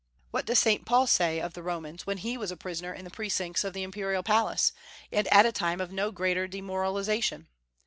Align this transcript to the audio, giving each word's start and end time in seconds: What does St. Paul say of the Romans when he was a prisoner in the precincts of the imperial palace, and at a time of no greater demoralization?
What 0.31 0.47
does 0.47 0.57
St. 0.57 0.83
Paul 0.83 1.05
say 1.05 1.39
of 1.39 1.53
the 1.53 1.61
Romans 1.61 2.07
when 2.07 2.17
he 2.17 2.35
was 2.35 2.49
a 2.49 2.57
prisoner 2.57 2.91
in 2.91 3.05
the 3.05 3.11
precincts 3.11 3.63
of 3.63 3.73
the 3.73 3.83
imperial 3.83 4.23
palace, 4.23 4.71
and 5.11 5.27
at 5.27 5.45
a 5.45 5.51
time 5.51 5.79
of 5.79 5.91
no 5.91 6.09
greater 6.11 6.47
demoralization? 6.47 7.45